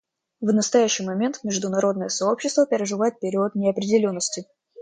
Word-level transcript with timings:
В 0.39 0.45
настоящий 0.51 1.05
момент 1.05 1.41
международное 1.43 2.09
сообщество 2.09 2.65
переживает 2.65 3.19
период 3.19 3.53
неопределенности. 3.53 4.47